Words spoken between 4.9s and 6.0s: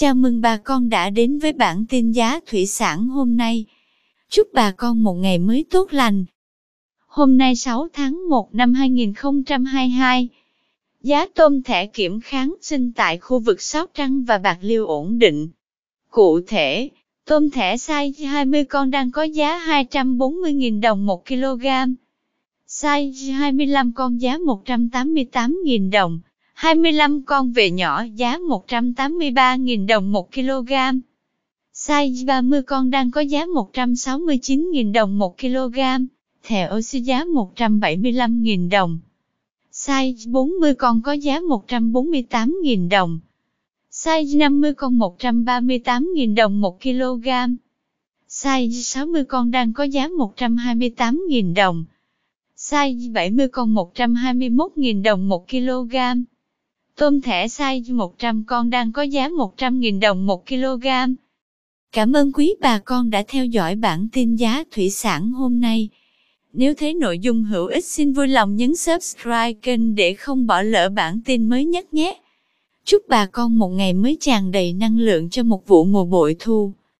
một ngày mới tốt